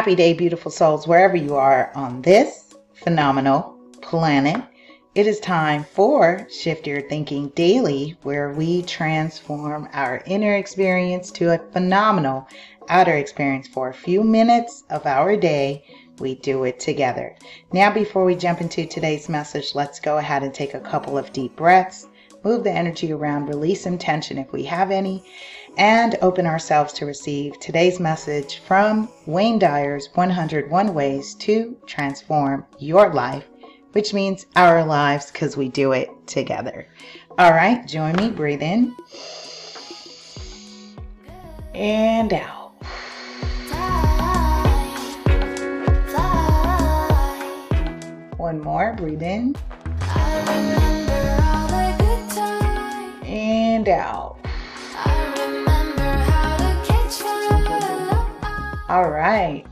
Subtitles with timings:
[0.00, 4.64] Happy day, beautiful souls, wherever you are on this phenomenal planet.
[5.14, 11.52] It is time for Shift Your Thinking Daily, where we transform our inner experience to
[11.52, 12.48] a phenomenal
[12.88, 15.84] outer experience for a few minutes of our day.
[16.18, 17.36] We do it together.
[17.74, 21.30] Now, before we jump into today's message, let's go ahead and take a couple of
[21.34, 22.06] deep breaths,
[22.42, 25.22] move the energy around, release some tension if we have any,
[25.76, 33.12] and open ourselves to receive today's message from Wayne Dyer's 101 Ways to Transform Your
[33.12, 33.44] Life
[33.92, 36.86] which means our lives because we do it together.
[37.38, 38.30] All right, join me.
[38.30, 38.94] Breathe in
[41.74, 42.72] and out.
[48.36, 48.94] One more.
[48.94, 49.56] Breathe in
[53.24, 54.29] and out.
[58.90, 59.64] All right.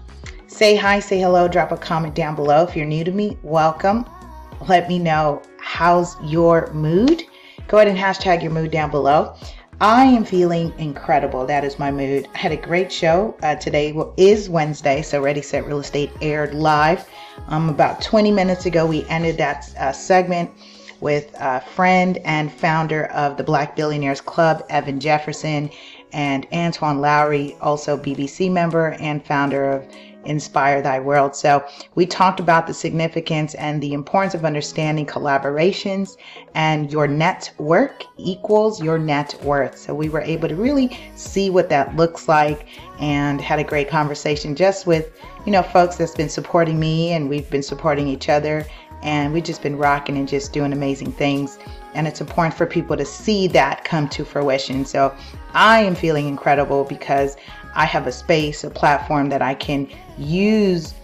[0.47, 2.63] Say hi, say hello, drop a comment down below.
[2.63, 4.09] If you're new to me, welcome.
[4.69, 7.25] Let me know how's your mood.
[7.67, 9.35] Go ahead and hashtag your mood down below.
[9.81, 11.45] I am feeling incredible.
[11.47, 12.29] That is my mood.
[12.33, 13.37] I had a great show.
[13.43, 17.05] Uh, today is Wednesday, so Ready Set Real Estate aired live.
[17.49, 20.49] Um, about 20 minutes ago, we ended that uh, segment
[21.01, 25.71] with a friend and founder of the Black Billionaires Club, Evan Jefferson,
[26.13, 29.87] and Antoine Lowry, also BBC member and founder of
[30.25, 31.35] inspire thy world.
[31.35, 31.65] So
[31.95, 36.17] we talked about the significance and the importance of understanding collaborations
[36.55, 39.79] and your network equals your net worth.
[39.79, 42.67] So we were able to really see what that looks like
[43.01, 47.29] and had a great conversation just with, you know, folks that's been supporting me and
[47.29, 48.67] we've been supporting each other
[49.03, 51.59] and we've just been rocking and just doing amazing things.
[51.95, 54.85] And it's important for people to see that come to fruition.
[54.85, 55.15] So
[55.55, 57.37] I am feeling incredible because
[57.75, 60.95] I have a space, a platform that I can use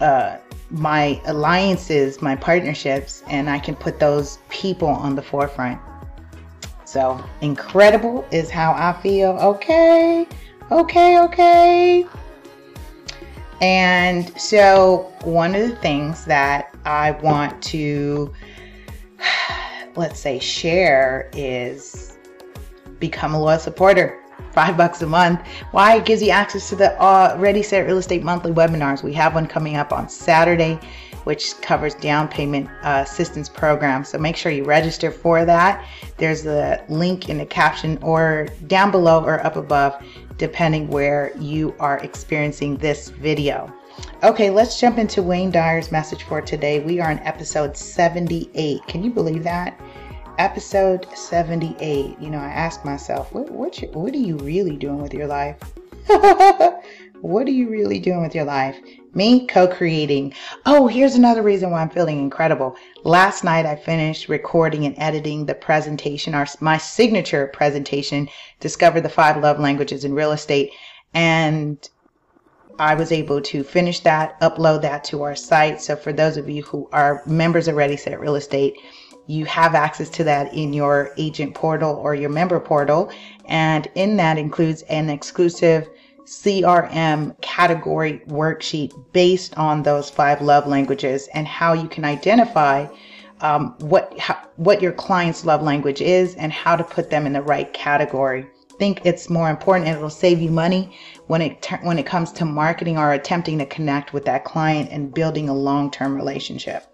[0.00, 0.38] uh,
[0.70, 5.80] my alliances, my partnerships, and I can put those people on the forefront.
[6.84, 9.30] So incredible is how I feel.
[9.40, 10.26] Okay,
[10.70, 12.06] okay, okay.
[13.62, 18.32] And so, one of the things that I want to,
[19.96, 22.16] let's say, share is
[22.98, 24.22] become a loyal supporter
[24.52, 25.40] five bucks a month.
[25.70, 25.96] Why?
[25.96, 26.94] It gives you access to the
[27.38, 29.02] Ready Set Real Estate monthly webinars.
[29.02, 30.78] We have one coming up on Saturday,
[31.24, 34.04] which covers down payment uh, assistance program.
[34.04, 35.86] So make sure you register for that.
[36.18, 40.04] There's a link in the caption or down below or up above,
[40.36, 43.72] depending where you are experiencing this video.
[44.22, 46.80] Okay, let's jump into Wayne Dyer's message for today.
[46.80, 48.86] We are in episode 78.
[48.86, 49.78] Can you believe that?
[50.38, 55.12] episode 78 you know i ask myself what what, what are you really doing with
[55.12, 55.58] your life
[57.20, 58.76] what are you really doing with your life
[59.14, 60.32] me co-creating
[60.64, 62.74] oh here's another reason why i'm feeling incredible
[63.04, 68.26] last night i finished recording and editing the presentation our my signature presentation
[68.58, 70.72] discover the five love languages in real estate
[71.12, 71.90] and
[72.78, 75.80] I was able to finish that, upload that to our site.
[75.80, 78.76] So for those of you who are members of Ready Set Real Estate,
[79.26, 83.10] you have access to that in your agent portal or your member portal.
[83.46, 85.88] And in that includes an exclusive
[86.24, 92.86] CRM category worksheet based on those five love languages and how you can identify
[93.40, 97.32] um, what how, what your client's love language is and how to put them in
[97.32, 98.46] the right category.
[98.82, 100.98] Think it's more important and it'll save you money
[101.28, 105.14] when it when it comes to marketing or attempting to connect with that client and
[105.14, 106.84] building a long-term relationship.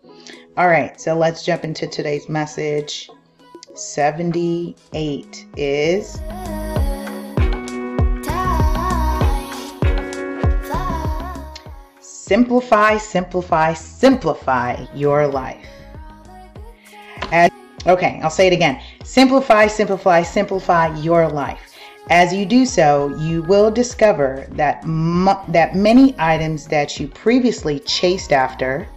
[0.59, 3.09] All right, so let's jump into today's message.
[3.75, 6.21] 78 is
[12.03, 15.65] simplify, simplify, simplify your life.
[17.87, 18.83] Okay, I'll say it again.
[19.05, 21.68] Simplify, simplify, simplify your life.
[22.11, 24.83] As you do so, you will discover that
[25.49, 28.89] that many items that you previously chased after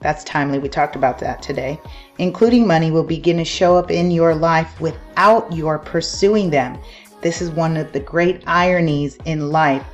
[0.00, 0.58] that's timely.
[0.58, 1.80] We talked about that today.
[2.18, 6.78] Including money will begin to show up in your life without your pursuing them.
[7.20, 9.84] This is one of the great ironies in life.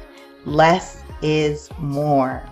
[0.44, 2.46] Less is more.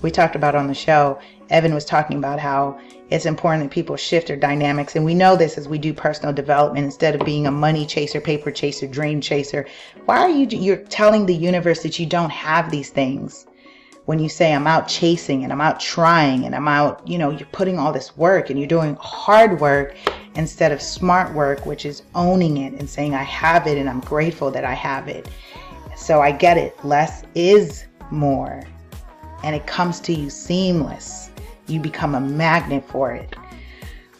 [0.00, 1.18] We talked about on the show,
[1.52, 4.96] Evan was talking about how it's important that people shift their dynamics.
[4.96, 8.20] And we know this as we do personal development instead of being a money chaser,
[8.20, 9.66] paper chaser, dream chaser.
[10.06, 13.46] Why are you, you're telling the universe that you don't have these things?
[14.06, 17.30] when you say I'm out chasing and I'm out trying and I'm out, you know,
[17.30, 19.94] you're putting all this work and you're doing hard work
[20.34, 24.00] instead of smart work, which is owning it and saying I have it and I'm
[24.00, 25.28] grateful that I have it.
[25.96, 26.84] So I get it.
[26.84, 28.64] Less is more.
[29.44, 31.30] And it comes to you seamless.
[31.66, 33.34] You become a magnet for it.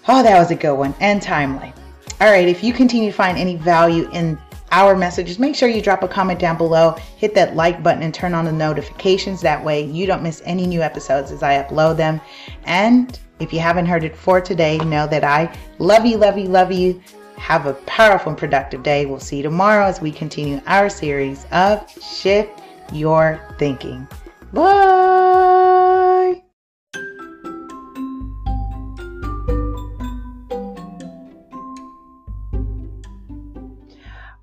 [0.09, 1.73] Oh, that was a good one and timely.
[2.21, 4.39] All right, if you continue to find any value in
[4.71, 8.15] our messages, make sure you drop a comment down below, hit that like button, and
[8.15, 9.41] turn on the notifications.
[9.41, 12.21] That way, you don't miss any new episodes as I upload them.
[12.65, 16.49] And if you haven't heard it for today, know that I love you, love you,
[16.49, 17.03] love you.
[17.37, 19.05] Have a powerful and productive day.
[19.05, 22.61] We'll see you tomorrow as we continue our series of Shift
[22.93, 24.07] Your Thinking.
[24.53, 25.62] Bye.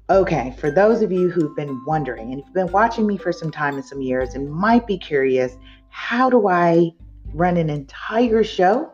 [0.09, 3.51] Okay, for those of you who've been wondering, and you've been watching me for some
[3.51, 5.55] time and some years, and might be curious,
[5.89, 6.89] how do I
[7.35, 8.91] run an entire show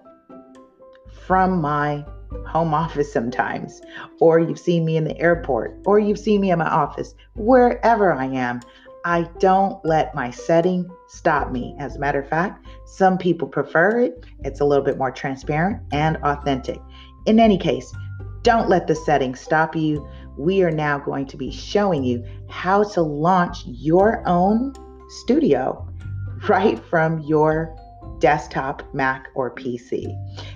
[1.25, 2.03] from my
[2.45, 3.81] home office sometimes?
[4.19, 8.11] Or you've seen me in the airport, or you've seen me in my office, wherever
[8.11, 8.59] I am.
[9.06, 11.77] I don't let my setting stop me.
[11.79, 14.25] As a matter of fact, some people prefer it.
[14.44, 16.81] It's a little bit more transparent and authentic.
[17.25, 17.94] In any case,
[18.41, 22.83] don't let the setting stop you we are now going to be showing you how
[22.83, 24.73] to launch your own
[25.09, 25.87] studio
[26.49, 27.75] right from your
[28.19, 30.07] desktop, Mac, or PC.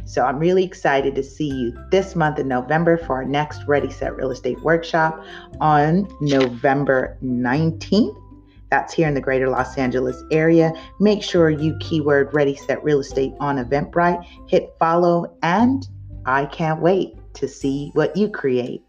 [0.05, 3.91] So I'm really excited to see you this month in November for our next Ready
[3.91, 5.23] Set Real Estate Workshop
[5.59, 8.15] on November 19th.
[8.69, 10.71] That's here in the greater Los Angeles area.
[10.99, 15.87] Make sure you keyword Ready Set Real Estate on Eventbrite, hit follow, and
[16.25, 18.83] I can't wait to see what you create.